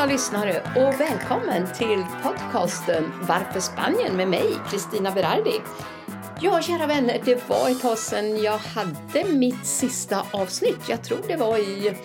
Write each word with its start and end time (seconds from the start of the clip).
alla 0.00 0.12
lyssnare 0.12 0.62
och 0.76 1.00
välkommen 1.00 1.66
till 1.74 2.04
podcasten 2.22 3.12
Varför 3.22 3.60
Spanien 3.60 4.16
med 4.16 4.28
mig, 4.28 4.56
Kristina 4.70 5.10
Berardi. 5.10 5.60
Ja, 6.40 6.62
kära 6.62 6.86
vänner, 6.86 7.20
det 7.24 7.48
var 7.48 7.70
ett 7.70 7.82
tag 7.82 7.98
sedan 7.98 8.42
jag 8.42 8.58
hade 8.58 9.24
mitt 9.32 9.66
sista 9.66 10.26
avsnitt. 10.30 10.88
Jag 10.88 11.04
tror 11.04 11.18
det 11.28 11.36
var 11.36 11.58
i 11.58 11.96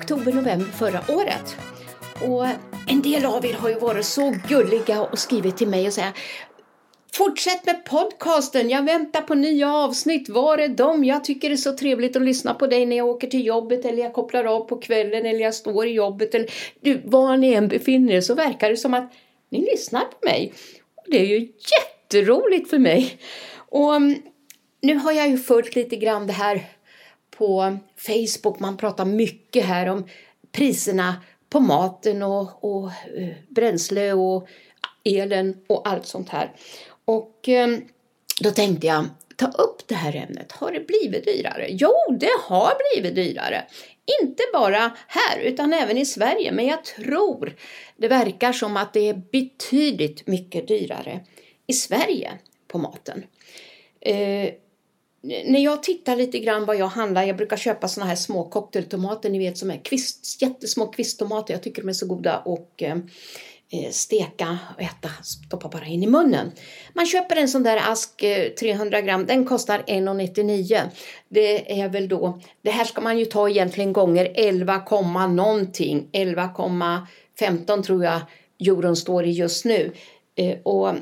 oktober, 0.00 0.32
november 0.32 0.72
förra 0.72 1.00
året. 1.08 1.56
Och 2.20 2.46
en 2.86 3.02
del 3.02 3.24
av 3.24 3.46
er 3.46 3.54
har 3.54 3.68
ju 3.68 3.78
varit 3.78 4.06
så 4.06 4.34
gulliga 4.48 5.02
och 5.02 5.18
skrivit 5.18 5.56
till 5.56 5.68
mig 5.68 5.86
och 5.86 5.92
sagt 5.92 6.18
Fortsätt 7.14 7.66
med 7.66 7.84
podcasten, 7.84 8.70
jag 8.70 8.84
väntar 8.84 9.20
på 9.20 9.34
nya 9.34 9.74
avsnitt. 9.74 10.28
Var 10.28 10.58
är 10.58 10.68
de? 10.68 11.04
Jag 11.04 11.24
tycker 11.24 11.48
det 11.48 11.54
är 11.54 11.56
så 11.56 11.76
trevligt 11.76 12.16
att 12.16 12.22
lyssna 12.22 12.54
på 12.54 12.66
dig 12.66 12.86
när 12.86 12.96
jag 12.96 13.06
åker 13.06 13.28
till 13.28 13.46
jobbet 13.46 13.84
eller 13.84 14.02
jag 14.02 14.12
kopplar 14.12 14.44
av 14.44 14.60
på 14.60 14.76
kvällen 14.76 15.26
eller 15.26 15.40
jag 15.40 15.54
står 15.54 15.86
i 15.86 15.90
jobbet 15.90 16.34
eller 16.34 16.50
du, 16.80 17.02
var 17.04 17.36
ni 17.36 17.52
än 17.52 17.68
befinner 17.68 18.12
er 18.12 18.20
så 18.20 18.34
verkar 18.34 18.70
det 18.70 18.76
som 18.76 18.94
att 18.94 19.12
ni 19.48 19.60
lyssnar 19.60 20.00
på 20.00 20.16
mig. 20.22 20.52
Det 21.06 21.20
är 21.20 21.26
ju 21.26 21.48
jätteroligt 21.78 22.70
för 22.70 22.78
mig. 22.78 23.18
Och 23.54 23.94
mm, 23.94 24.22
nu 24.80 24.94
har 24.94 25.12
jag 25.12 25.28
ju 25.28 25.38
följt 25.38 25.74
lite 25.74 25.96
grann 25.96 26.26
det 26.26 26.32
här 26.32 26.66
på 27.36 27.78
Facebook. 27.96 28.58
Man 28.58 28.76
pratar 28.76 29.04
mycket 29.04 29.64
här 29.64 29.86
om 29.86 30.04
priserna 30.52 31.16
på 31.50 31.60
maten 31.60 32.22
och, 32.22 32.64
och 32.64 32.86
eh, 32.86 33.28
bränsle 33.48 34.12
och 34.12 34.48
elen 35.04 35.56
och 35.68 35.88
allt 35.88 36.06
sånt 36.06 36.28
här. 36.28 36.52
Och 37.04 37.48
ehm, 37.48 37.80
då 38.40 38.50
tänkte 38.50 38.86
jag 38.86 39.06
ta 39.36 39.46
upp 39.46 39.88
det 39.88 39.94
här 39.94 40.16
ämnet. 40.16 40.52
Har 40.52 40.72
det 40.72 40.86
blivit 40.86 41.24
dyrare? 41.24 41.66
Jo, 41.70 41.92
det 42.20 42.40
har 42.40 42.72
blivit 42.92 43.14
dyrare. 43.14 43.64
Inte 44.22 44.42
bara 44.52 44.96
här 45.08 45.38
utan 45.40 45.72
även 45.72 45.98
i 45.98 46.06
Sverige. 46.06 46.52
Men 46.52 46.66
jag 46.66 46.84
tror 46.84 47.56
det 47.96 48.08
verkar 48.08 48.52
som 48.52 48.76
att 48.76 48.92
det 48.92 49.08
är 49.08 49.22
betydligt 49.32 50.26
mycket 50.26 50.68
dyrare 50.68 51.20
i 51.66 51.72
Sverige 51.72 52.32
på 52.68 52.78
maten. 52.78 53.24
Eh, 54.00 54.54
när 55.22 55.60
jag 55.64 55.82
tittar 55.82 56.16
lite 56.16 56.38
grann 56.38 56.66
vad 56.66 56.76
jag 56.76 56.86
handlar, 56.86 57.24
jag 57.24 57.36
brukar 57.36 57.56
köpa 57.56 57.88
såna 57.88 58.06
här 58.06 58.16
små 58.16 58.44
cocktailtomater, 58.44 59.30
ni 59.30 59.38
vet 59.38 59.58
som 59.58 59.70
är 59.70 59.84
kvist, 59.84 60.42
jättesmå 60.42 60.86
kvisttomater, 60.86 61.54
jag 61.54 61.62
tycker 61.62 61.82
de 61.82 61.88
är 61.88 61.92
så 61.92 62.06
goda 62.06 62.38
och 62.38 62.82
Eh, 62.82 62.96
Eh, 63.74 63.90
steka 63.90 64.58
och 64.74 64.82
äta, 64.82 65.08
stoppa 65.22 65.68
bara 65.68 65.84
in 65.84 66.02
i 66.02 66.06
munnen. 66.06 66.52
Man 66.92 67.06
köper 67.06 67.36
en 67.36 67.48
sån 67.48 67.62
där 67.62 67.76
ask 67.76 68.22
eh, 68.22 68.48
300 68.48 69.00
gram, 69.00 69.26
den 69.26 69.44
kostar 69.44 69.78
1,99. 69.86 70.80
Det 71.28 71.80
är 71.80 71.88
väl 71.88 72.08
då, 72.08 72.40
det 72.62 72.70
här 72.70 72.84
ska 72.84 73.00
man 73.00 73.18
ju 73.18 73.24
ta 73.24 73.48
egentligen 73.48 73.92
gånger 73.92 74.32
11, 74.34 74.82
någonting, 75.28 76.08
11,15 76.12 77.82
tror 77.82 78.04
jag 78.04 78.20
euron 78.58 78.96
står 78.96 79.24
i 79.24 79.30
just 79.30 79.64
nu. 79.64 79.92
Eh, 80.34 80.58
och 80.62 80.94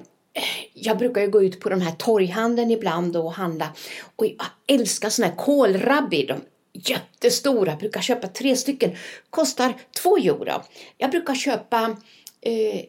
jag 0.74 0.98
brukar 0.98 1.20
ju 1.20 1.28
gå 1.28 1.42
ut 1.42 1.60
på 1.60 1.68
den 1.68 1.80
här 1.80 1.92
torghandeln 1.92 2.70
ibland 2.70 3.16
och 3.16 3.32
handla 3.32 3.68
och 4.16 4.26
jag 4.26 4.46
älskar 4.66 5.08
såna 5.08 5.28
här 5.28 5.36
kålrabbi, 5.36 6.26
de 6.26 6.41
jättestora, 6.72 7.70
jag 7.70 7.78
brukar 7.78 8.00
köpa 8.00 8.28
tre 8.28 8.56
stycken, 8.56 8.96
kostar 9.30 9.74
2 10.02 10.16
euro. 10.16 10.62
Jag 10.97 11.10
brukar 11.10 11.34
köpa 11.34 11.97
eh, 12.40 12.84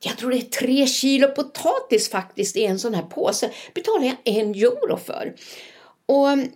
jag 0.00 0.18
tror 0.18 0.30
det 0.30 0.36
är 0.36 0.42
tre 0.42 0.86
kilo 0.86 1.28
potatis 1.28 2.10
faktiskt 2.10 2.56
i 2.56 2.64
en 2.64 2.78
sån 2.78 2.94
här 2.94 3.02
påse, 3.02 3.50
betalar 3.74 4.04
jag 4.04 4.16
en 4.24 4.54
euro 4.54 4.96
för. 4.96 5.34
Och 6.06 6.30
mm, 6.30 6.48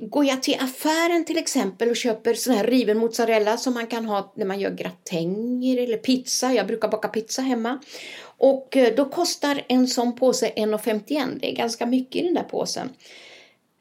Går 0.00 0.24
jag 0.24 0.42
till 0.42 0.56
affären 0.60 1.24
till 1.24 1.38
exempel 1.38 1.90
och 1.90 1.96
köper 1.96 2.34
sån 2.34 2.54
här 2.54 2.66
riven 2.66 2.98
mozzarella 2.98 3.56
som 3.56 3.74
man 3.74 3.86
kan 3.86 4.04
ha 4.04 4.32
när 4.36 4.46
man 4.46 4.60
gör 4.60 4.70
gratänger 4.70 5.78
eller 5.78 5.96
pizza, 5.96 6.52
jag 6.52 6.66
brukar 6.66 6.88
baka 6.88 7.08
pizza 7.08 7.42
hemma, 7.42 7.80
och 8.24 8.76
eh, 8.76 8.94
då 8.94 9.04
kostar 9.04 9.64
en 9.68 9.88
sån 9.88 10.16
påse 10.16 10.52
1,51, 10.56 11.38
det 11.40 11.50
är 11.50 11.56
ganska 11.56 11.86
mycket 11.86 12.22
i 12.22 12.24
den 12.24 12.34
där 12.34 12.42
påsen. 12.42 12.88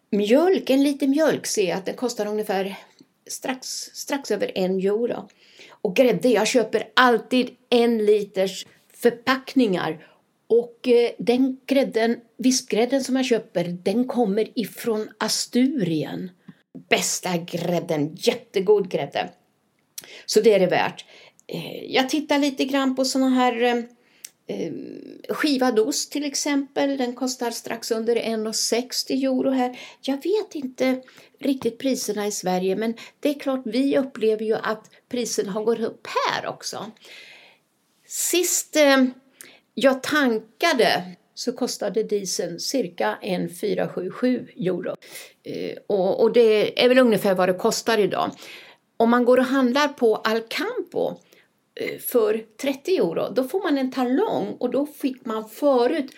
Mjölk, 0.09 0.69
en 0.69 0.83
liten 0.83 1.09
mjölk 1.09 1.45
ser 1.45 1.69
jag 1.69 1.77
att 1.77 1.85
den 1.85 1.95
kostar 1.95 2.25
ungefär 2.25 2.75
strax, 3.27 3.67
strax 3.93 4.31
över 4.31 4.51
en 4.55 4.79
euro. 4.79 5.29
Och 5.83 5.95
grädde, 5.95 6.29
jag 6.29 6.47
köper 6.47 6.87
alltid 6.93 7.49
en 7.69 8.05
liters 8.05 8.65
förpackningar. 8.93 10.07
Och 10.47 10.87
eh, 10.87 11.11
den 11.17 11.57
grädden, 11.65 12.19
vispgrädden 12.37 13.03
som 13.03 13.15
jag 13.15 13.25
köper, 13.25 13.63
den 13.63 14.07
kommer 14.07 14.59
ifrån 14.59 15.09
Asturien. 15.17 16.31
Bästa 16.89 17.37
grädden, 17.37 18.15
jättegod 18.15 18.89
grädde. 18.89 19.29
Så 20.25 20.41
det 20.41 20.53
är 20.53 20.59
det 20.59 20.67
värt. 20.67 21.05
Eh, 21.47 21.83
jag 21.85 22.09
tittar 22.09 22.39
lite 22.39 22.65
grann 22.65 22.95
på 22.95 23.05
såna 23.05 23.29
här 23.29 23.61
eh, 23.63 23.83
Ehm, 24.47 25.21
skivad 25.29 25.79
ost 25.79 26.11
till 26.11 26.23
exempel. 26.23 26.97
Den 26.97 27.15
kostar 27.15 27.51
strax 27.51 27.91
under 27.91 28.15
1,60 28.15 29.11
euro 29.11 29.49
här. 29.49 29.79
Jag 30.01 30.15
vet 30.15 30.55
inte 30.55 31.01
riktigt 31.39 31.77
priserna 31.77 32.27
i 32.27 32.31
Sverige 32.31 32.75
men 32.75 32.93
det 33.19 33.29
är 33.29 33.39
klart 33.39 33.61
vi 33.65 33.97
upplever 33.97 34.45
ju 34.45 34.55
att 34.55 34.89
priserna 35.09 35.51
har 35.51 35.63
gått 35.63 35.79
upp 35.79 36.07
här 36.07 36.47
också. 36.47 36.91
Sist 38.07 38.75
eh, 38.75 39.05
jag 39.73 40.03
tankade 40.03 41.03
så 41.33 41.51
kostade 41.51 42.03
dieseln 42.03 42.59
cirka 42.59 43.17
1,477 43.21 44.47
euro. 44.57 44.95
Eh, 45.43 45.77
och, 45.87 46.21
och 46.21 46.33
det 46.33 46.83
är 46.83 46.89
väl 46.89 46.99
ungefär 46.99 47.35
vad 47.35 47.49
det 47.49 47.53
kostar 47.53 47.97
idag. 47.97 48.31
Om 48.97 49.09
man 49.09 49.25
går 49.25 49.37
och 49.37 49.45
handlar 49.45 49.87
på 49.87 50.15
Alcampo 50.15 51.19
Eh, 51.75 51.99
för 51.99 52.43
30 52.61 52.97
euro, 52.97 53.33
då 53.33 53.43
får 53.43 53.63
man 53.63 53.77
en 53.77 53.91
talong 53.91 54.57
och 54.59 54.71
då 54.71 54.85
fick 54.85 55.25
man 55.25 55.49
förut 55.49 56.11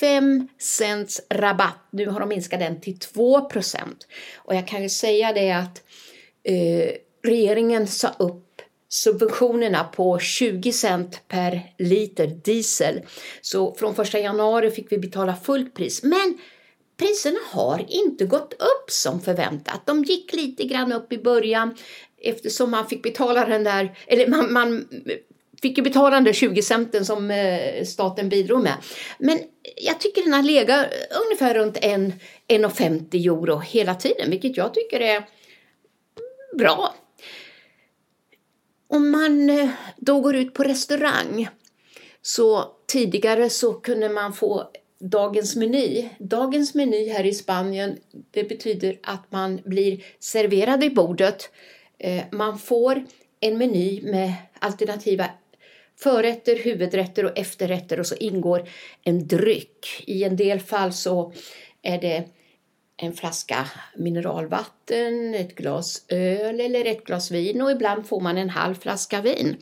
5 0.00 0.48
cents 0.58 1.20
rabatt. 1.30 1.88
Nu 1.90 2.06
har 2.06 2.20
de 2.20 2.28
minskat 2.28 2.60
den 2.60 2.80
till 2.80 2.98
2 2.98 3.40
procent. 3.40 4.06
Och 4.36 4.54
jag 4.54 4.68
kan 4.68 4.82
ju 4.82 4.88
säga 4.88 5.32
det 5.32 5.50
att 5.50 5.82
eh, 6.44 6.94
regeringen 7.24 7.86
sa 7.86 8.08
upp 8.18 8.62
subventionerna 8.88 9.84
på 9.84 10.18
20 10.18 10.72
cent 10.72 11.28
per 11.28 11.74
liter 11.78 12.26
diesel. 12.26 13.00
Så 13.40 13.74
från 13.74 14.00
1 14.00 14.14
januari 14.14 14.70
fick 14.70 14.92
vi 14.92 14.98
betala 14.98 15.36
fullt 15.36 15.74
pris. 15.74 16.02
Men 16.02 16.38
priserna 16.96 17.38
har 17.50 17.86
inte 17.88 18.24
gått 18.24 18.52
upp 18.52 18.79
som 18.92 19.20
förväntat. 19.20 19.86
De 19.86 20.04
gick 20.04 20.32
lite 20.32 20.64
grann 20.64 20.92
upp 20.92 21.12
i 21.12 21.18
början 21.18 21.74
eftersom 22.22 22.70
man 22.70 22.88
fick 22.88 23.02
betala 23.02 23.46
den 23.46 23.64
där, 23.64 23.98
eller 24.06 24.26
man, 24.26 24.52
man 24.52 24.88
fick 25.62 25.78
ju 25.78 25.84
betala 25.84 26.10
den 26.10 26.24
där 26.24 26.32
20 26.32 26.62
centen 26.62 27.04
som 27.04 27.30
eh, 27.30 27.84
staten 27.84 28.28
bidrog 28.28 28.62
med. 28.62 28.74
Men 29.18 29.38
jag 29.76 30.00
tycker 30.00 30.22
den 30.22 30.32
har 30.32 30.42
legat 30.42 30.86
ungefär 31.24 31.54
runt 31.54 31.76
1,50 31.76 33.14
euro 33.14 33.58
hela 33.58 33.94
tiden, 33.94 34.30
vilket 34.30 34.56
jag 34.56 34.74
tycker 34.74 35.00
är 35.00 35.26
bra. 36.58 36.94
Om 38.88 39.10
man 39.10 39.50
eh, 39.50 39.68
då 39.96 40.20
går 40.20 40.36
ut 40.36 40.54
på 40.54 40.62
restaurang 40.62 41.48
så 42.22 42.64
tidigare 42.86 43.50
så 43.50 43.72
kunde 43.72 44.08
man 44.08 44.32
få 44.32 44.70
dagens 45.00 45.56
meny. 45.56 46.08
Dagens 46.18 46.74
meny 46.74 47.08
här 47.08 47.26
i 47.26 47.34
Spanien 47.34 47.98
det 48.30 48.44
betyder 48.44 48.98
att 49.02 49.32
man 49.32 49.60
blir 49.64 50.04
serverad 50.18 50.84
i 50.84 50.90
bordet 50.90 51.50
eh, 51.98 52.24
man 52.30 52.58
får 52.58 53.04
en 53.40 53.58
meny 53.58 54.02
med 54.02 54.32
alternativa 54.58 55.26
förrätter, 55.98 56.56
huvudrätter 56.56 57.24
och 57.24 57.38
efterrätter 57.38 58.00
och 58.00 58.06
så 58.06 58.14
ingår 58.14 58.68
en 59.04 59.26
dryck. 59.26 60.04
I 60.06 60.24
en 60.24 60.36
del 60.36 60.60
fall 60.60 60.92
så 60.92 61.32
är 61.82 62.00
det 62.00 62.24
en 62.96 63.12
flaska 63.12 63.70
mineralvatten, 63.96 65.34
ett 65.34 65.54
glas 65.54 66.04
öl 66.08 66.60
eller 66.60 66.84
ett 66.84 67.04
glas 67.04 67.30
vin 67.30 67.62
och 67.62 67.70
ibland 67.70 68.06
får 68.06 68.20
man 68.20 68.38
en 68.38 68.50
halv 68.50 68.74
flaska 68.74 69.20
vin. 69.20 69.56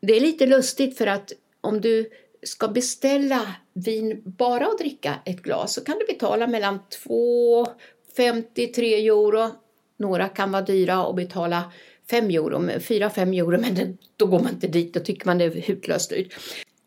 Det 0.00 0.16
är 0.16 0.20
lite 0.20 0.46
lustigt 0.46 0.98
för 0.98 1.06
att 1.06 1.32
om 1.60 1.80
du 1.80 2.10
ska 2.44 2.68
beställa 2.68 3.54
vin 3.74 4.22
bara 4.24 4.68
och 4.68 4.78
dricka 4.78 5.14
ett 5.24 5.42
glas 5.42 5.74
så 5.74 5.84
kan 5.84 5.98
du 5.98 6.06
betala 6.06 6.46
mellan 6.46 6.78
2,50 7.06 8.74
3 8.74 9.08
euro 9.08 9.50
några 9.96 10.28
kan 10.28 10.52
vara 10.52 10.62
dyra 10.62 11.06
och 11.06 11.14
betala 11.14 11.72
5 12.10 12.30
euro, 12.30 12.58
4-5 12.58 13.38
euro, 13.38 13.60
men 13.60 13.98
då 14.16 14.26
går 14.26 14.40
man 14.40 14.52
inte 14.52 14.66
dit, 14.66 14.94
då 14.94 15.00
tycker 15.00 15.26
man 15.26 15.38
det 15.38 15.44
är 15.44 15.50
hutlöst 15.50 16.10
dyrt. 16.10 16.34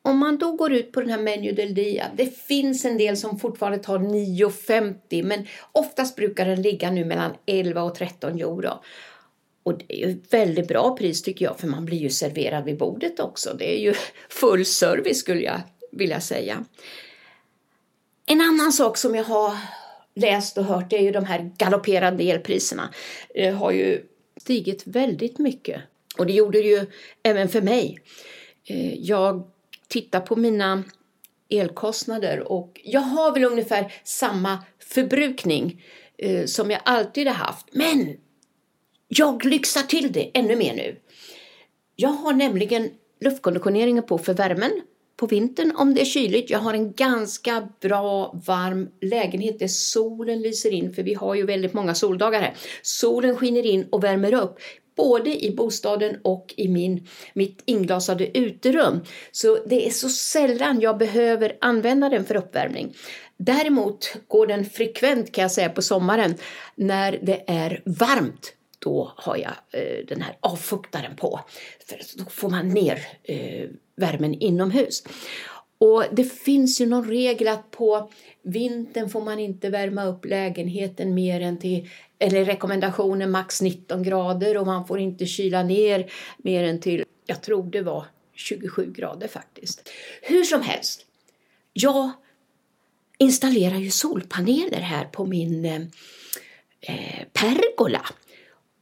Om 0.01 0.18
man 0.18 0.38
då 0.38 0.51
går 0.51 0.74
ut 0.74 0.92
på 0.92 1.01
den 1.01 1.09
här 1.09 1.21
Menu 1.21 1.51
del 1.51 1.74
Dia, 1.74 2.06
det 2.15 2.38
finns 2.38 2.86
en 2.86 2.98
del 2.98 3.18
som 3.18 3.39
fortfarande 3.39 3.80
tar 3.80 4.00
9,50 4.00 5.24
men 5.24 5.45
oftast 5.71 6.15
brukar 6.15 6.45
den 6.45 6.62
ligga 6.62 6.92
nu 6.92 7.06
mellan 7.06 7.31
11 7.45 7.83
och 7.83 7.95
13 7.95 8.39
euro. 8.39 8.69
Och 9.68 9.78
det 9.78 9.96
är 9.96 10.08
ju 10.08 10.12
ett 10.12 10.34
väldigt 10.34 10.68
bra 10.68 10.98
pris 10.98 11.22
tycker 11.22 11.46
jag 11.46 11.60
för 11.60 11.68
man 11.68 11.86
blir 11.86 11.98
ju 11.98 12.10
serverad 12.10 12.66
vid 12.66 12.78
bordet 12.78 13.19
också. 13.19 13.54
Det 13.60 13.78
är 13.78 13.80
ju 13.80 13.94
full 14.30 14.66
service 14.66 15.19
skulle 15.19 15.42
jag 15.42 15.62
vilja 15.92 16.22
säga. 16.22 16.66
En 18.25 18.42
annan 18.42 18.74
sak 18.74 18.98
som 18.98 19.16
jag 19.16 19.24
har 19.24 19.58
läst 20.16 20.58
och 20.58 20.64
hört 20.64 20.94
är 20.94 21.00
ju 21.00 21.12
de 21.12 21.25
här 21.25 21.52
galopperande 21.58 22.24
elpriserna. 22.24 22.94
Det 23.34 23.50
har 23.50 23.72
ju 23.72 24.04
stigit 24.42 24.88
väldigt 24.88 25.40
mycket. 25.40 25.81
Och 26.18 26.25
det 26.25 26.34
gjorde 26.34 26.62
det 26.62 26.68
ju 26.68 26.86
även 27.24 27.50
för 27.50 27.62
mig. 27.62 28.00
Eh, 28.66 28.94
jag 28.94 29.48
tittar 29.88 30.20
på 30.20 30.36
mina 30.36 30.84
elkostnader 31.50 32.52
och 32.52 32.81
jag 32.84 33.02
har 33.02 33.34
väl 33.34 33.44
ungefär 33.44 33.94
samma 34.04 34.63
förbrukning 34.80 35.84
eh, 36.18 36.46
som 36.46 36.72
jag 36.72 36.81
alltid 36.86 37.28
har 37.28 37.36
haft. 37.36 37.68
Men 37.72 38.18
jag 39.07 39.45
lyxar 39.45 39.81
till 39.81 40.12
det 40.12 40.31
ännu 40.33 40.56
mer 40.56 40.75
nu. 40.75 40.95
Jag 41.95 42.09
har 42.09 42.33
nämligen 42.33 42.89
luftkonditioneringen 43.21 44.04
på 44.04 44.18
för 44.18 44.33
värmen 44.33 44.81
på 45.18 45.25
vintern 45.25 45.74
om 45.75 45.94
det 45.94 46.01
är 46.01 46.06
kyligt. 46.06 46.50
Jag 46.50 46.59
har 46.59 46.74
en 46.74 46.94
ganska 46.94 47.69
bra 47.81 48.42
varm 48.48 48.89
lägenhet 49.01 49.59
där 49.59 49.68
solen 49.68 50.42
lyser 50.42 50.74
in 50.74 50.94
för 50.94 51.04
vi 51.04 51.13
har 51.13 51.36
ju 51.36 51.45
väldigt 51.45 51.74
många 51.74 51.95
soldagar 51.95 52.42
här. 52.42 52.54
Solen 52.81 53.36
skiner 53.36 53.65
in 53.65 53.88
och 53.89 54.04
värmer 54.04 54.33
upp 54.33 54.59
både 54.98 55.45
i 55.45 55.56
bostaden 55.56 56.18
och 56.24 56.53
i 56.57 56.68
min, 56.68 57.07
mitt 57.33 57.62
inglasade 57.65 58.38
uterum. 58.38 59.00
Så 59.31 59.57
det 59.65 59.88
är 59.88 59.92
så 59.92 60.10
sällan 60.10 60.81
jag 60.81 60.98
behöver 60.98 61.57
använda 61.62 62.10
den 62.10 62.25
för 62.25 62.36
uppvärmning. 62.36 62.95
Däremot 63.38 64.15
går 64.27 64.48
den 64.48 64.65
frekvent 64.65 65.31
kan 65.31 65.42
jag 65.42 65.51
säga 65.51 65.69
på 65.69 65.81
sommaren 65.81 66.36
när 66.75 67.19
det 67.21 67.44
är 67.48 67.81
varmt 67.86 68.53
då 68.79 69.12
har 69.15 69.38
jag 69.38 69.81
eh, 69.81 70.06
den 70.07 70.21
här 70.21 70.38
avfuktaren 70.39 71.15
på. 71.15 71.39
För 71.85 72.00
då 72.18 72.29
får 72.29 72.50
man 72.50 72.68
ner 72.68 73.07
eh, 73.24 73.69
värmen 73.95 74.33
inomhus. 74.33 75.03
Och 75.77 76.03
det 76.12 76.24
finns 76.24 76.81
ju 76.81 76.85
någon 76.85 77.07
regel 77.07 77.47
att 77.47 77.71
på 77.71 78.12
vintern 78.41 79.09
får 79.09 79.21
man 79.21 79.39
inte 79.39 79.69
värma 79.69 80.06
upp 80.06 80.25
lägenheten 80.25 81.13
mer 81.13 81.41
än 81.41 81.59
till, 81.59 81.89
eller 82.19 82.45
rekommendationen 82.45 83.31
max 83.31 83.62
19 83.62 84.03
grader 84.03 84.57
och 84.57 84.65
man 84.65 84.88
får 84.88 85.00
inte 85.00 85.25
kyla 85.25 85.63
ner 85.63 86.12
mer 86.38 86.63
än 86.63 86.79
till, 86.79 87.06
jag 87.25 87.41
tror 87.41 87.63
det 87.63 87.81
var 87.81 88.06
27 88.33 88.94
grader 88.94 89.27
faktiskt. 89.27 89.89
Hur 90.21 90.44
som 90.44 90.62
helst, 90.62 91.06
jag 91.74 92.12
installerar 93.18 93.77
ju 93.77 93.91
solpaneler 93.91 94.79
här 94.79 95.06
på 95.06 95.25
min 95.25 95.65
eh, 95.65 95.81
eh 96.81 97.24
pergola 97.33 98.06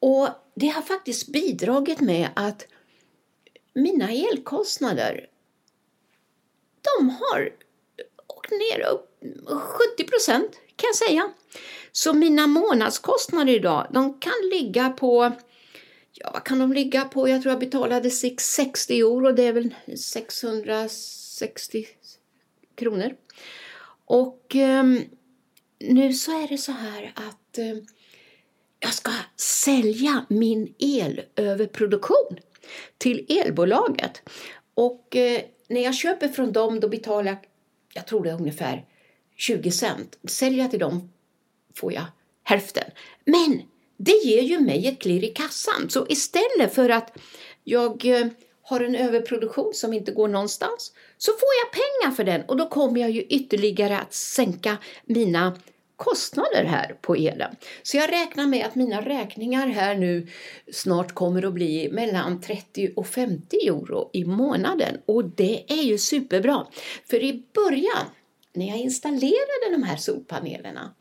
och 0.06 0.30
det 0.56 0.68
har 0.68 0.82
faktiskt 0.82 1.28
bidragit 1.28 2.02
med 2.02 2.30
att 2.36 2.68
mina 3.74 4.12
elkostnader 4.12 5.28
de 6.82 7.10
har 7.10 7.54
åkt 8.28 8.52
ner 8.52 8.80
upp 8.80 9.24
70 9.98 10.04
procent 10.04 10.52
kan 10.76 10.88
jag 10.88 10.96
säga. 10.96 11.30
Så 11.92 12.14
mina 12.14 12.48
månadskostnader 12.48 13.54
idag, 13.54 13.88
de 13.94 14.20
kan 14.20 14.50
ligga 14.52 14.90
på, 14.90 15.32
ja 16.12 16.32
vad 16.34 16.44
kan 16.44 16.60
de 16.60 16.74
ligga 16.74 17.06
på? 17.06 17.30
Jag 17.30 17.42
tror 17.42 17.52
jag 17.52 17.60
betalade 17.60 18.10
60 18.10 19.00
euro, 19.00 19.32
det 19.32 19.44
är 19.44 19.54
väl 19.54 19.76
660 19.98 21.86
kronor. 22.76 23.16
Och 24.06 24.56
eh, 24.56 24.84
nu 25.80 26.14
så 26.14 26.44
är 26.44 26.48
det 26.48 26.58
så 26.58 26.72
här 26.72 27.14
att 27.16 27.58
eh, 27.58 27.78
jag 28.86 28.94
ska 28.94 29.12
sälja 29.36 30.26
min 30.30 30.74
elöverproduktion 30.80 32.38
till 32.98 33.26
elbolaget. 33.30 34.22
Och 34.74 35.16
eh, 35.16 35.42
när 35.68 35.82
jag 35.84 35.96
köper 35.96 36.28
från 36.28 36.52
dem 36.52 36.80
då 36.80 36.88
betalar 36.88 37.32
jag, 37.32 37.38
jag 37.94 38.08
tror 38.08 38.24
det 38.24 38.30
är 38.30 38.36
ungefär 38.36 38.86
20 39.36 39.72
cent. 39.72 40.20
Säljer 40.28 40.60
jag 40.60 40.72
till 40.72 40.80
dem 40.80 41.14
får 41.76 41.94
jag 41.94 42.06
hälften. 42.44 42.84
Men 43.26 43.62
det 43.98 44.26
ger 44.26 44.42
ju 44.42 44.60
mig 44.60 44.88
ett 44.88 45.00
klirr 45.00 45.24
i 45.24 45.28
kassan. 45.28 45.90
Så 45.90 46.06
istället 46.10 46.74
för 46.76 46.90
att 46.90 47.18
jag 47.64 48.06
eh, 48.06 48.28
har 48.62 48.82
en 48.82 48.96
överproduktion 48.96 49.74
som 49.74 49.94
inte 49.94 50.12
går 50.12 50.28
någonstans 50.28 50.94
så 51.18 51.32
får 51.32 51.50
jag 51.64 51.72
pengar 51.72 52.16
för 52.16 52.24
den 52.24 52.42
och 52.42 52.58
då 52.58 52.70
kommer 52.70 53.02
jag 53.02 53.12
ju 53.12 53.22
ytterligare 53.22 54.00
att 54.00 54.14
sänka 54.14 54.78
mina 55.06 55.58
kostnader 55.96 56.64
här 56.64 56.96
på 57.02 57.16
elen. 57.16 57.56
Så 57.84 57.98
jag 57.98 58.12
räknar 58.12 58.48
med 58.48 58.66
att 58.66 58.76
mina 58.76 59.02
räkningar 59.02 59.68
här 59.68 59.96
nu 59.96 60.28
snart 60.72 61.12
kommer 61.12 61.46
att 61.46 61.54
bli 61.54 61.90
mellan 61.92 62.42
30 62.42 62.92
och 62.96 63.08
50 63.08 63.58
euro 63.68 64.10
i 64.14 64.26
månaden 64.26 64.98
och 65.06 65.26
det 65.26 65.64
är 65.68 65.84
ju 65.84 65.98
superbra. 65.98 66.68
För 67.10 67.24
i 67.24 67.44
början 67.54 68.06
när 68.54 68.68
jag 68.68 68.78
installerade 68.78 69.72
de 69.72 69.84
här 69.84 69.98
solpanelerna 69.98 70.94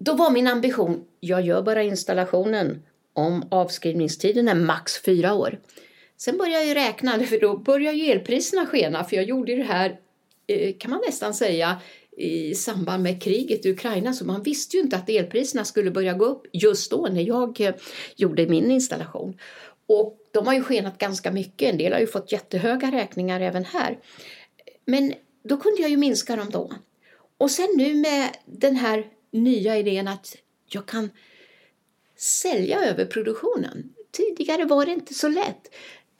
då 0.00 0.14
var 0.14 0.30
min 0.30 0.46
ambition, 0.46 1.04
jag 1.20 1.42
gör 1.42 1.62
bara 1.62 1.82
installationen 1.82 2.82
om 3.12 3.48
avskrivningstiden 3.50 4.48
är 4.48 4.54
max 4.54 5.02
fyra 5.02 5.34
år. 5.34 5.58
Sen 6.16 6.38
började 6.38 6.64
jag 6.64 6.76
räkna, 6.76 7.18
för 7.18 7.40
då 7.40 7.56
började 7.56 7.96
ju 7.96 8.10
elpriserna 8.10 8.66
skena, 8.66 9.04
för 9.04 9.16
jag 9.16 9.24
gjorde 9.24 9.56
det 9.56 9.62
här, 9.62 9.98
eh, 10.46 10.74
kan 10.78 10.90
man 10.90 11.00
nästan 11.06 11.34
säga, 11.34 11.80
i 12.20 12.54
samband 12.54 13.02
med 13.02 13.22
kriget 13.22 13.66
i 13.66 13.70
Ukraina 13.70 14.12
så 14.12 14.24
man 14.24 14.42
visste 14.42 14.76
ju 14.76 14.82
inte 14.82 14.96
att 14.96 15.10
elpriserna 15.10 15.64
skulle 15.64 15.90
börja 15.90 16.12
gå 16.12 16.24
upp 16.24 16.46
just 16.52 16.90
då 16.90 17.08
när 17.10 17.22
jag 17.22 17.60
eh, 17.60 17.74
gjorde 18.16 18.46
min 18.46 18.70
installation. 18.70 19.38
Och 19.86 20.18
de 20.30 20.46
har 20.46 20.54
ju 20.54 20.62
skenat 20.62 20.98
ganska 20.98 21.32
mycket, 21.32 21.72
en 21.72 21.78
del 21.78 21.92
har 21.92 22.00
ju 22.00 22.06
fått 22.06 22.32
jättehöga 22.32 22.92
räkningar 22.92 23.40
även 23.40 23.64
här. 23.64 23.98
Men 24.84 25.14
då 25.44 25.56
kunde 25.56 25.82
jag 25.82 25.90
ju 25.90 25.96
minska 25.96 26.36
dem 26.36 26.50
då. 26.50 26.72
Och 27.38 27.50
sen 27.50 27.68
nu 27.76 27.94
med 27.94 28.28
den 28.46 28.76
här 28.76 29.06
nya 29.30 29.78
idén 29.78 30.08
att 30.08 30.36
jag 30.66 30.86
kan 30.86 31.10
sälja 32.16 32.84
över 32.84 33.04
produktionen. 33.04 33.92
Tidigare 34.12 34.64
var 34.64 34.86
det 34.86 34.92
inte 34.92 35.14
så 35.14 35.28
lätt 35.28 35.70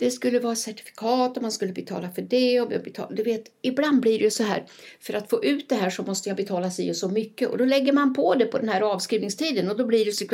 det 0.01 0.11
skulle 0.11 0.39
vara 0.39 0.57
certifikat 0.57 1.37
och 1.37 1.43
man 1.43 1.53
skulle 1.53 1.73
betala 1.73 2.11
för 2.11 2.23
det. 2.23 2.61
Och 2.61 2.69
betala, 2.69 3.11
du 3.11 3.23
vet, 3.23 3.45
ibland 3.63 4.01
blir 4.01 4.19
det 4.19 4.25
ju 4.25 4.31
så 4.31 4.43
här, 4.43 4.67
för 5.01 5.15
att 5.15 5.31
få 5.31 5.45
ut 5.45 5.69
det 5.69 5.75
här 5.75 5.91
så 5.91 6.03
måste 6.03 6.29
jag 6.29 6.37
betala 6.37 6.71
si 6.71 6.93
och 6.93 6.97
så 6.97 7.09
mycket. 7.09 7.49
Och 7.49 7.59
då 7.59 7.65
lägger 7.65 7.93
man 7.93 8.15
på 8.15 8.35
det 8.35 8.47
på 8.47 8.59
den 8.59 8.69
här 8.69 8.81
avskrivningstiden 8.81 9.71
och 9.71 9.77
då 9.77 9.87
blir 9.87 10.05
det 10.05 10.13
så 10.13 10.25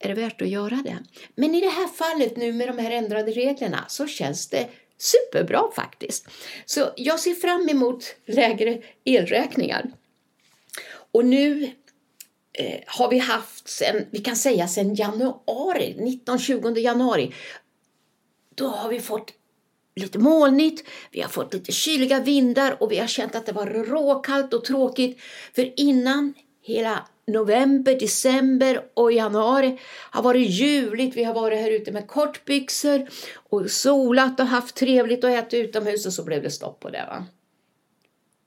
är 0.00 0.08
det 0.08 0.14
värt 0.14 0.42
att 0.42 0.48
göra 0.48 0.82
det? 0.84 0.98
Men 1.34 1.54
i 1.54 1.60
det 1.60 1.68
här 1.68 1.88
fallet 1.88 2.36
nu 2.36 2.52
med 2.52 2.68
de 2.68 2.78
här 2.78 2.90
ändrade 2.90 3.32
reglerna 3.32 3.84
så 3.88 4.06
känns 4.06 4.48
det 4.48 4.68
superbra 4.98 5.70
faktiskt. 5.76 6.28
Så 6.66 6.90
jag 6.96 7.20
ser 7.20 7.34
fram 7.34 7.68
emot 7.68 8.04
lägre 8.26 8.82
elräkningar. 9.04 9.90
Och 11.12 11.24
nu 11.24 11.70
eh, 12.52 12.80
har 12.86 13.10
vi 13.10 13.18
haft 13.18 13.68
sen, 13.68 14.06
vi 14.10 14.18
kan 14.18 14.36
säga 14.36 14.68
sen 14.68 14.94
januari, 14.94 15.96
19-20 16.26 16.78
januari, 16.78 17.34
då 18.60 18.66
har 18.68 18.88
vi 18.88 19.00
fått 19.00 19.32
lite 19.96 20.18
molnigt, 20.18 20.88
vi 21.10 21.20
har 21.20 21.28
fått 21.28 21.54
lite 21.54 21.72
kyliga 21.72 22.20
vindar 22.20 22.82
och 22.82 22.92
vi 22.92 22.98
har 22.98 23.06
känt 23.06 23.34
att 23.34 23.46
det 23.46 23.52
var 23.52 23.66
råkallt 23.66 24.54
och 24.54 24.64
tråkigt. 24.64 25.20
För 25.54 25.80
innan 25.80 26.34
hela 26.62 27.06
november, 27.26 28.00
december 28.00 28.88
och 28.94 29.12
januari 29.12 29.80
har 30.10 30.22
varit 30.22 30.50
ljuvligt. 30.50 31.16
Vi 31.16 31.24
har 31.24 31.34
varit 31.34 31.58
här 31.58 31.70
ute 31.70 31.92
med 31.92 32.06
kortbyxor 32.06 33.08
och 33.34 33.70
solat 33.70 34.40
och 34.40 34.46
haft 34.46 34.76
trevligt 34.76 35.24
och 35.24 35.30
ätit 35.30 35.68
utomhus 35.68 36.06
och 36.06 36.12
så 36.12 36.24
blev 36.24 36.42
det 36.42 36.50
stopp 36.50 36.80
på 36.80 36.90
det. 36.90 37.06
Va? 37.08 37.26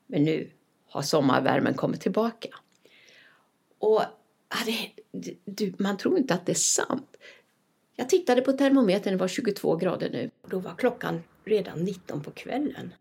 Men 0.08 0.24
nu 0.24 0.52
har 0.90 1.02
sommarvärmen 1.02 1.74
kommit 1.74 2.02
tillbaka. 2.02 2.50
Och 3.80 4.02
det, 4.66 4.92
du, 5.46 5.74
man 5.78 5.98
tror 5.98 6.18
inte 6.18 6.34
att 6.34 6.46
det 6.46 6.52
är 6.52 6.54
sant. 6.54 7.16
Jag 7.96 8.10
tittade 8.10 8.42
på 8.42 8.54
termometern, 8.54 9.14
det 9.14 9.20
var 9.20 9.28
22 9.28 9.76
grader 9.76 10.10
nu. 10.10 10.32
Då 10.48 10.60
var 10.60 10.76
klockan 10.76 11.24
redan 11.46 11.80
19 11.80 12.24
på 12.24 12.32
kvällen. 12.32 12.94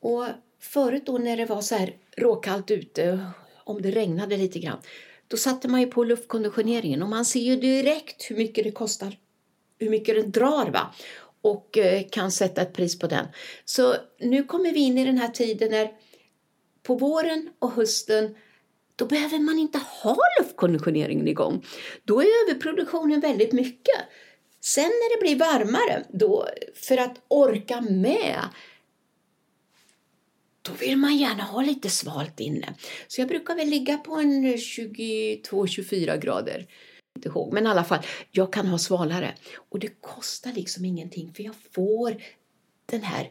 Och 0.00 0.26
förut 0.60 1.02
då 1.06 1.18
när 1.18 1.36
det 1.36 1.44
var 1.44 1.60
så 1.60 1.74
här 1.74 1.96
råkallt 2.16 2.70
ute, 2.70 3.26
om 3.64 3.82
det 3.82 3.90
regnade 3.90 4.36
lite 4.36 4.58
grann, 4.58 4.78
då 5.28 5.36
satte 5.36 5.68
man 5.68 5.80
ju 5.80 5.86
på 5.86 6.04
luftkonditioneringen 6.04 7.02
och 7.02 7.08
man 7.08 7.24
ser 7.24 7.40
ju 7.40 7.56
direkt 7.56 8.30
hur 8.30 8.36
mycket 8.36 8.64
det 8.64 8.70
kostar, 8.70 9.18
hur 9.78 9.90
mycket 9.90 10.14
den 10.14 10.30
drar 10.30 10.70
va? 10.70 10.94
och 11.42 11.78
eh, 11.78 12.02
kan 12.10 12.32
sätta 12.32 12.62
ett 12.62 12.72
pris 12.72 12.98
på 12.98 13.06
den. 13.06 13.26
Så 13.64 13.94
nu 14.18 14.44
kommer 14.44 14.72
vi 14.72 14.80
in 14.80 14.98
i 14.98 15.04
den 15.04 15.18
här 15.18 15.28
tiden 15.28 15.70
när 15.70 15.90
på 16.82 16.94
våren 16.94 17.50
och 17.58 17.72
hösten 17.72 18.34
då 19.02 19.06
behöver 19.06 19.38
man 19.38 19.58
inte 19.58 19.78
ha 19.78 20.16
luftkonditioneringen 20.40 21.28
igång. 21.28 21.64
Då 22.04 22.20
är 22.20 22.26
överproduktionen 22.44 23.20
väldigt 23.20 23.52
mycket. 23.52 24.00
Sen 24.60 24.84
när 24.84 25.16
det 25.16 25.20
blir 25.20 25.36
varmare, 25.36 26.04
då, 26.10 26.48
för 26.74 26.96
att 26.96 27.20
orka 27.28 27.80
med, 27.80 28.40
då 30.62 30.72
vill 30.72 30.96
man 30.96 31.16
gärna 31.16 31.42
ha 31.42 31.62
lite 31.62 31.90
svalt 31.90 32.40
inne. 32.40 32.74
Så 33.08 33.20
jag 33.20 33.28
brukar 33.28 33.54
väl 33.54 33.68
ligga 33.68 33.98
på 33.98 34.14
en 34.14 34.44
22-24 34.56 36.20
grader. 36.20 36.66
Inte 37.16 37.28
ihåg, 37.28 37.52
men 37.52 37.66
i 37.66 37.68
alla 37.68 37.84
fall, 37.84 38.02
jag 38.30 38.52
kan 38.52 38.66
ha 38.66 38.78
svalare. 38.78 39.34
Och 39.70 39.78
det 39.78 40.00
kostar 40.00 40.52
liksom 40.52 40.84
ingenting 40.84 41.32
för 41.34 41.42
jag 41.42 41.54
får 41.72 42.22
den 42.86 43.02
här 43.02 43.30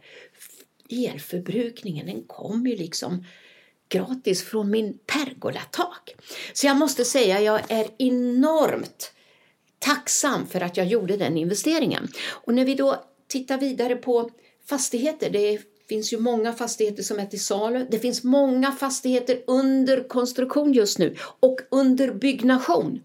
elförbrukningen, 0.90 2.06
den 2.06 2.24
kommer 2.24 2.70
ju 2.70 2.75
liksom 2.75 3.25
gratis 3.91 4.43
från 4.43 4.71
min 4.71 4.98
pergolatak. 5.05 6.15
Så 6.53 6.67
jag 6.67 6.77
måste 6.77 7.05
säga, 7.05 7.41
jag 7.41 7.62
är 7.67 7.88
enormt 7.98 9.12
tacksam 9.79 10.48
för 10.48 10.62
att 10.62 10.77
jag 10.77 10.88
gjorde 10.88 11.17
den 11.17 11.38
investeringen. 11.38 12.07
Och 12.29 12.53
när 12.53 12.65
vi 12.65 12.75
då 12.75 13.03
tittar 13.27 13.57
vidare 13.57 13.95
på 13.95 14.29
fastigheter, 14.69 15.29
det 15.29 15.62
finns 15.89 16.13
ju 16.13 16.19
många 16.19 16.53
fastigheter 16.53 17.03
som 17.03 17.19
är 17.19 17.25
till 17.25 17.43
salu. 17.43 17.88
Det 17.91 18.00
finns 18.00 18.24
många 18.24 18.71
fastigheter 18.71 19.43
under 19.48 20.07
konstruktion 20.07 20.74
just 20.74 21.00
nu 21.00 21.15
och 21.39 21.60
under 21.71 22.13
byggnation. 22.13 23.03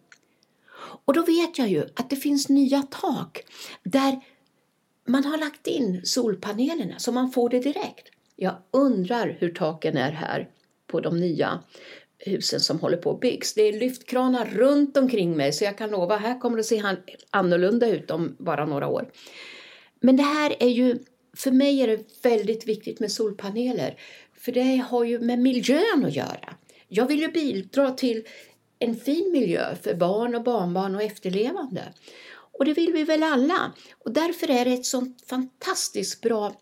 Och 1.04 1.14
då 1.14 1.22
vet 1.22 1.58
jag 1.58 1.68
ju 1.68 1.84
att 1.94 2.10
det 2.10 2.16
finns 2.16 2.48
nya 2.48 2.82
tak 2.82 3.44
där 3.82 4.20
man 5.06 5.24
har 5.24 5.38
lagt 5.38 5.66
in 5.66 6.00
solpanelerna 6.04 6.98
så 6.98 7.12
man 7.12 7.30
får 7.30 7.48
det 7.48 7.60
direkt. 7.60 8.08
Jag 8.36 8.54
undrar 8.70 9.36
hur 9.40 9.54
taken 9.54 9.96
är 9.96 10.12
här 10.12 10.48
på 10.86 11.00
de 11.00 11.16
nya 11.16 11.62
husen 12.18 12.60
som 12.60 12.80
håller 12.80 12.96
på 12.96 13.10
att 13.10 13.20
byggs. 13.20 13.54
Det 13.54 13.62
är 13.62 13.72
lyftkranar 13.72 14.44
runt 14.44 14.96
omkring 14.96 15.36
mig 15.36 15.52
så 15.52 15.64
jag 15.64 15.78
kan 15.78 15.90
lova 15.90 16.16
här 16.16 16.40
kommer 16.40 16.56
det 16.56 16.60
att 16.60 16.66
se 16.66 16.82
annorlunda 17.30 17.88
ut 17.88 18.10
om 18.10 18.36
bara 18.38 18.66
några 18.66 18.88
år. 18.88 19.10
Men 20.00 20.16
det 20.16 20.22
här 20.22 20.56
är 20.60 20.68
ju, 20.68 20.98
för 21.36 21.50
mig 21.50 21.80
är 21.80 21.86
det 21.86 22.04
väldigt 22.22 22.68
viktigt 22.68 23.00
med 23.00 23.12
solpaneler 23.12 23.98
för 24.38 24.52
det 24.52 24.76
har 24.76 25.04
ju 25.04 25.20
med 25.20 25.38
miljön 25.38 26.04
att 26.04 26.14
göra. 26.14 26.54
Jag 26.88 27.06
vill 27.06 27.20
ju 27.20 27.28
bidra 27.28 27.90
till 27.90 28.24
en 28.78 28.96
fin 28.96 29.32
miljö 29.32 29.74
för 29.82 29.94
barn 29.94 30.34
och 30.34 30.42
barnbarn 30.42 30.94
och 30.94 31.02
efterlevande. 31.02 31.82
Och 32.58 32.64
det 32.64 32.72
vill 32.72 32.92
vi 32.92 33.04
väl 33.04 33.22
alla. 33.22 33.72
Och 33.98 34.12
därför 34.12 34.50
är 34.50 34.64
det 34.64 34.72
ett 34.72 34.86
sånt 34.86 35.24
fantastiskt 35.28 36.20
bra 36.20 36.54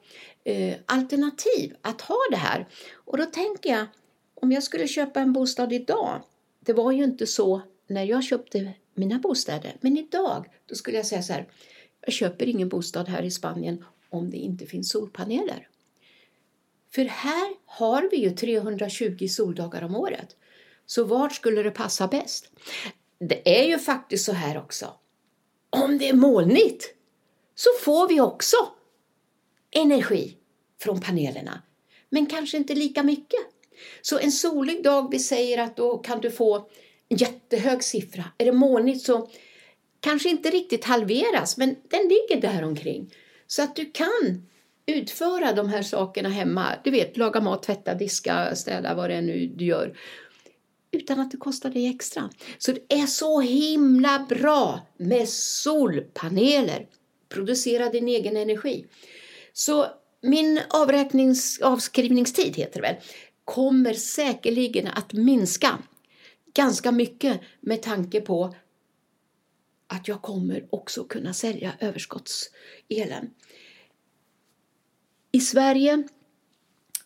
eh, 0.45 0.75
alternativ 0.87 1.75
att 1.83 2.01
ha 2.01 2.19
det 2.31 2.37
här. 2.37 2.69
Och 2.95 3.19
då 3.19 3.25
tänker 3.25 3.71
jag, 3.71 3.87
om 4.45 4.53
jag 4.53 4.63
skulle 4.63 4.89
köpa 4.89 5.21
en 5.21 5.33
bostad 5.33 5.73
idag, 5.73 6.23
det 6.61 6.73
var 6.73 6.93
ju 6.93 7.05
inte 7.05 7.27
så 7.27 7.63
när 7.87 8.05
jag 8.05 8.25
köpte 8.25 8.73
mina 8.95 9.19
bostäder, 9.19 9.77
men 9.81 9.97
idag 9.97 10.51
då 10.67 10.75
skulle 10.75 10.97
jag 10.97 11.07
säga 11.07 11.23
så 11.23 11.33
här, 11.33 11.49
jag 12.01 12.13
köper 12.13 12.49
ingen 12.49 12.69
bostad 12.69 13.09
här 13.09 13.23
i 13.23 13.31
Spanien 13.31 13.85
om 14.11 14.31
det 14.31 14.37
inte 14.37 14.67
finns 14.67 14.91
solpaneler. 14.91 15.69
För 16.91 17.05
här 17.05 17.55
har 17.67 18.09
vi 18.11 18.17
ju 18.17 18.31
320 18.31 19.27
soldagar 19.29 19.83
om 19.83 19.97
året. 19.97 20.37
Så 20.87 21.05
vart 21.05 21.35
skulle 21.35 21.63
det 21.63 21.71
passa 21.71 22.09
bäst? 22.09 22.51
Det 23.19 23.59
är 23.63 23.69
ju 23.69 23.79
faktiskt 23.79 24.25
så 24.25 24.33
här 24.33 24.59
också. 24.59 24.95
Om 25.71 25.99
det 25.99 26.09
är 26.09 26.15
molnigt 26.15 26.95
så 27.55 27.69
får 27.81 28.09
vi 28.09 28.21
också 28.21 28.57
energi 29.71 30.37
från 30.81 31.01
panelerna. 31.01 31.63
Men 32.09 32.27
kanske 32.27 32.57
inte 32.57 32.75
lika 32.75 33.03
mycket. 33.03 33.54
Så 34.03 34.19
en 34.19 34.33
solig 34.33 34.85
dag, 34.85 35.09
vi 35.11 35.19
säger 35.19 35.59
att 35.59 35.77
då 35.77 35.99
kan 35.99 36.21
du 36.21 36.31
få 36.31 36.57
en 37.09 37.17
jättehög 37.17 37.85
siffra. 37.85 38.25
Är 38.39 38.45
det 38.45 38.53
molnigt 38.53 39.05
så 39.05 39.29
kanske 40.01 40.31
inte 40.31 40.51
riktigt 40.51 40.85
halveras, 40.85 41.57
men 41.57 41.77
den 41.89 42.03
ligger 42.03 42.41
där 42.41 42.65
omkring. 42.65 43.15
Så 43.47 43.63
att 43.63 43.77
du 43.77 43.91
kan 43.91 44.47
utföra 44.87 45.53
de 45.53 45.69
här 45.69 45.83
sakerna 45.83 46.29
hemma. 46.29 46.67
Du 46.85 46.91
vet, 46.91 47.17
laga 47.17 47.41
mat, 47.41 47.63
tvätta, 47.63 47.95
diska, 47.95 48.57
städa, 48.57 48.95
vad 48.95 49.11
det 49.11 49.17
är 49.17 49.23
nu 49.23 49.47
du 49.47 49.65
gör. 49.65 49.97
Utan 50.91 51.21
att 51.21 51.31
det 51.31 51.37
kostar 51.37 51.71
dig 51.71 51.87
extra. 51.87 52.31
Så 52.59 52.73
det 52.73 52.95
är 52.95 53.07
så 53.07 53.41
himla 53.41 54.27
bra 54.29 54.81
med 54.97 55.29
solpaneler. 55.29 56.87
Producera 57.29 57.89
din 57.89 58.09
egen 58.09 58.37
energi. 58.37 58.87
Så 59.53 59.87
min 60.21 60.61
avräknings, 60.69 61.61
avskrivningstid 61.61 62.57
heter 62.57 62.81
det 62.81 62.89
väl, 62.89 62.97
kommer 63.45 63.95
säkerligen 63.95 64.87
att 64.87 65.13
minska 65.13 65.79
ganska 66.55 66.93
mycket 66.93 67.41
med 67.61 67.83
tanke 67.83 68.21
på 68.21 68.55
att 69.87 70.09
jag 70.09 70.23
kommer 70.23 70.69
också 70.71 71.05
kunna 71.05 71.35
sälja 71.35 71.73
överskottselen. 71.81 73.31
I 75.33 75.41
Sverige 75.41 76.09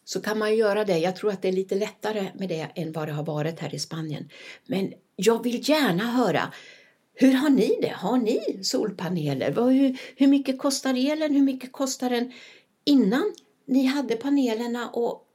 så 0.05 0.21
kan 0.21 0.39
man 0.39 0.57
göra 0.57 0.85
det. 0.85 0.99
Jag 0.99 1.17
tror 1.17 1.33
att 1.33 1.43
det 1.43 1.49
är 1.49 1.53
lite 1.53 1.75
lättare 1.75 2.31
med 2.35 2.49
det 2.49 2.71
än 2.75 2.93
vad 2.93 3.09
det 3.09 3.13
har 3.13 3.25
varit 3.25 3.61
här 3.61 3.75
i 3.75 3.79
Spanien. 3.79 4.31
Men 4.67 4.93
jag 5.17 5.43
vill 5.43 5.69
gärna 5.69 6.05
höra 6.05 6.53
hur 7.15 7.33
har 7.33 7.51
ni 7.51 7.79
det? 7.83 7.95
Har 7.97 8.19
ni 8.19 8.59
solpaneler? 8.63 9.53
Hur, 9.53 9.99
hur 10.17 10.27
mycket 10.27 10.59
kostar 10.59 10.95
elen? 10.95 11.35
Hur 11.35 11.43
mycket 11.43 11.73
kostar 11.73 12.11
den 12.11 12.33
innan 12.85 13.35
ni 13.67 13.87
hade 13.87 14.17
panelerna? 14.17 14.91
Och 14.91 15.28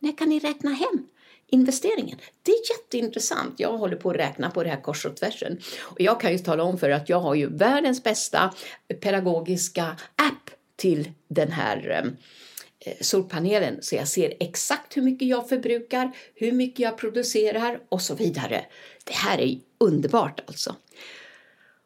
när 0.00 0.16
kan 0.16 0.28
ni 0.28 0.38
räkna 0.38 0.70
hem 0.70 1.06
investeringen? 1.46 2.18
Det 2.42 2.52
är 2.52 2.58
jätteintressant. 2.70 3.54
Jag 3.56 3.78
håller 3.78 3.96
på 3.96 4.10
att 4.10 4.16
räkna 4.16 4.50
på 4.50 4.62
det 4.62 4.70
här 4.70 4.80
kors 4.80 5.06
och 5.06 5.16
tvärsen. 5.16 5.60
Och 5.80 6.00
jag 6.00 6.20
kan 6.20 6.32
ju 6.32 6.38
tala 6.38 6.62
om 6.62 6.78
för 6.78 6.90
att 6.90 7.08
jag 7.08 7.20
har 7.20 7.34
ju 7.34 7.56
världens 7.56 8.02
bästa 8.02 8.54
pedagogiska 9.00 9.96
app 10.16 10.50
till 10.76 11.10
den 11.28 11.52
här 11.52 12.04
eh, 12.04 12.92
solpanelen 13.00 13.78
så 13.80 13.94
jag 13.94 14.08
ser 14.08 14.34
exakt 14.40 14.96
hur 14.96 15.02
mycket 15.02 15.28
jag 15.28 15.48
förbrukar, 15.48 16.12
hur 16.34 16.52
mycket 16.52 16.78
jag 16.78 16.98
producerar 16.98 17.80
och 17.88 18.02
så 18.02 18.14
vidare. 18.14 18.64
Det 19.04 19.14
här 19.14 19.38
är 19.40 19.58
underbart 19.78 20.40
alltså. 20.46 20.76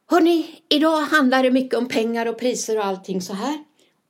Hörni, 0.06 0.62
idag 0.68 1.00
handlar 1.00 1.42
det 1.42 1.50
mycket 1.50 1.78
om 1.78 1.88
pengar 1.88 2.26
och 2.26 2.38
priser 2.38 2.78
och 2.78 2.84
allting 2.84 3.22
så 3.22 3.32
här. 3.32 3.64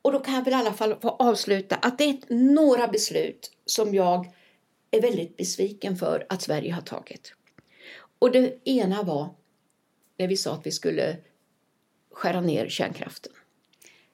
Och 0.04 0.12
då 0.12 0.20
kan 0.20 0.34
jag 0.34 0.44
väl 0.44 0.52
i 0.52 0.56
alla 0.56 0.72
fall 0.72 1.00
få 1.00 1.08
avsluta 1.08 1.76
att 1.76 1.98
det 1.98 2.04
är 2.04 2.34
några 2.34 2.88
beslut 2.88 3.50
som 3.66 3.94
jag 3.94 4.32
är 4.90 5.00
väldigt 5.02 5.36
besviken 5.36 5.96
för 5.96 6.26
att 6.28 6.42
Sverige 6.42 6.72
har 6.72 6.82
tagit. 6.82 7.34
Och 8.18 8.32
det 8.32 8.68
ena 8.68 9.02
var 9.02 9.34
när 10.16 10.28
vi 10.28 10.36
sa 10.36 10.54
att 10.54 10.66
vi 10.66 10.70
skulle 10.70 11.16
skära 12.10 12.40
ner 12.40 12.68
kärnkraften. 12.68 13.32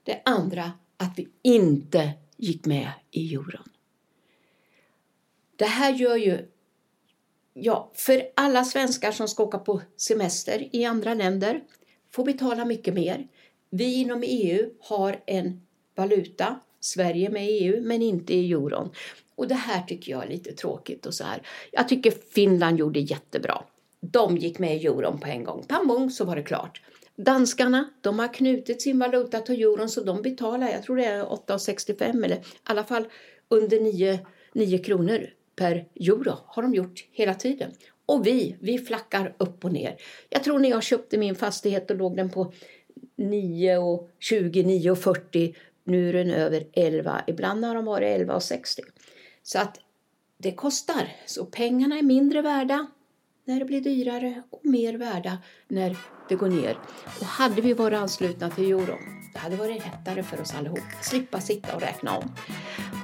Det 0.02 0.22
andra 0.24 0.72
att 0.96 1.18
vi 1.18 1.28
inte 1.42 2.12
gick 2.36 2.66
med 2.66 2.92
i 3.10 3.34
euron. 3.34 3.70
Det 5.56 5.64
här 5.64 5.94
gör 5.94 6.16
ju, 6.16 6.48
ja, 7.54 7.90
för 7.94 8.22
alla 8.36 8.64
svenskar 8.64 9.12
som 9.12 9.28
ska 9.28 9.42
åka 9.42 9.58
på 9.58 9.80
semester 9.96 10.76
i 10.76 10.84
andra 10.84 11.14
länder 11.14 11.60
får 12.10 12.24
betala 12.24 12.64
mycket 12.64 12.94
mer. 12.94 13.28
Vi 13.70 13.94
inom 13.94 14.22
EU 14.26 14.70
har 14.80 15.22
en 15.26 15.66
valuta, 16.00 16.60
Sverige 16.80 17.30
med 17.30 17.50
i 17.50 17.64
EU, 17.64 17.82
men 17.82 18.02
inte 18.02 18.34
i 18.34 18.52
euron. 18.52 18.90
Och 19.34 19.48
det 19.48 19.54
här 19.54 19.82
tycker 19.82 20.12
jag 20.12 20.24
är 20.24 20.28
lite 20.28 20.52
tråkigt 20.52 21.06
och 21.06 21.14
så 21.14 21.24
här. 21.24 21.42
Jag 21.72 21.88
tycker 21.88 22.10
Finland 22.10 22.78
gjorde 22.78 23.00
jättebra. 23.00 23.62
De 24.00 24.36
gick 24.36 24.58
med 24.58 24.76
i 24.76 24.86
euron 24.86 25.20
på 25.20 25.26
en 25.26 25.44
gång. 25.44 25.64
Pang 25.68 26.10
så 26.10 26.24
var 26.24 26.36
det 26.36 26.42
klart. 26.42 26.82
Danskarna, 27.16 27.90
de 28.00 28.18
har 28.18 28.34
knutit 28.34 28.82
sin 28.82 28.98
valuta 28.98 29.40
till 29.40 29.62
euron 29.62 29.88
så 29.88 30.00
de 30.02 30.22
betalar, 30.22 30.68
jag 30.68 30.82
tror 30.82 30.96
det 30.96 31.04
är 31.04 31.24
8,65 31.24 32.24
eller 32.24 32.36
i 32.36 32.40
alla 32.62 32.84
fall 32.84 33.04
under 33.48 33.80
9, 33.80 34.18
9 34.52 34.78
kronor 34.78 35.26
per 35.56 35.86
euro 35.94 36.32
har 36.46 36.62
de 36.62 36.74
gjort 36.74 37.04
hela 37.12 37.34
tiden. 37.34 37.70
Och 38.06 38.26
vi, 38.26 38.56
vi 38.60 38.78
flackar 38.78 39.34
upp 39.38 39.64
och 39.64 39.72
ner. 39.72 39.96
Jag 40.30 40.44
tror 40.44 40.58
när 40.58 40.70
jag 40.70 40.82
köpte 40.82 41.18
min 41.18 41.34
fastighet 41.34 41.90
och 41.90 41.96
låg 41.96 42.16
den 42.16 42.30
på 42.30 42.52
9 43.16 43.78
och 43.78 44.10
20, 44.18 44.62
9 44.62 44.90
och 44.90 44.98
40. 44.98 45.54
Nu 45.84 46.08
är 46.08 46.12
den 46.12 46.30
över 46.30 46.64
11. 46.72 47.22
Ibland 47.26 47.64
har 47.64 47.74
de 47.74 47.84
varit 47.84 48.20
11,60. 48.28 48.76
Typ. 48.76 48.86
Så 49.42 49.58
att 49.58 49.80
det 50.38 50.52
kostar. 50.52 51.08
Så 51.26 51.44
pengarna 51.44 51.98
är 51.98 52.02
mindre 52.02 52.42
värda 52.42 52.86
när 53.44 53.58
det 53.58 53.64
blir 53.64 53.80
dyrare 53.80 54.42
och 54.50 54.60
mer 54.62 54.94
värda 54.94 55.38
när 55.68 55.96
det 56.28 56.34
går 56.34 56.48
ner. 56.48 56.78
Och 57.20 57.26
hade 57.26 57.60
vi 57.60 57.72
varit 57.72 57.98
anslutna 57.98 58.50
till 58.50 58.64
euron, 58.64 58.98
det 59.32 59.38
hade 59.38 59.56
varit 59.56 59.84
lättare 59.84 60.22
för 60.22 60.40
oss 60.40 60.54
allihop. 60.54 60.78
Slippa 61.02 61.40
sitta 61.40 61.74
och 61.74 61.80
räkna 61.80 62.16
om. 62.16 62.34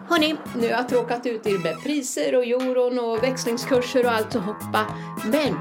Hörni, 0.08 0.34
nu 0.56 0.62
har 0.62 0.70
jag 0.70 0.88
tråkat 0.88 1.26
ut 1.26 1.46
er 1.46 1.58
med 1.58 1.82
priser 1.82 2.36
och 2.36 2.44
euron 2.44 2.98
och 2.98 3.22
växlingskurser 3.22 4.04
och 4.06 4.12
allt 4.12 4.34
och 4.34 4.42
hoppa. 4.42 4.94
Men 5.24 5.54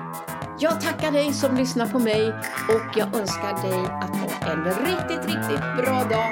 jag 0.60 0.82
tackar 0.82 1.12
dig 1.12 1.34
som 1.34 1.58
lyssnar 1.58 1.86
på 1.86 2.00
mig 2.00 2.28
och 2.70 2.98
jag 2.98 3.16
önskar 3.16 3.70
dig 3.70 3.80
att 4.04 4.16
ha 4.16 4.52
en 4.52 4.64
riktigt, 4.66 5.36
riktigt 5.36 5.86
bra 5.86 6.04
dag. 6.04 6.32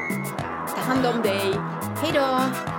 Ta 0.76 0.82
hand 0.82 1.06
om 1.06 1.22
dig. 1.22 1.60
Hej 2.02 2.12
då! 2.14 2.73